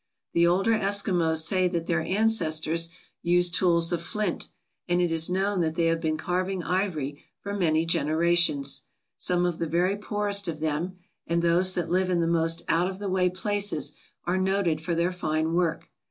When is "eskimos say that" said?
0.71-1.85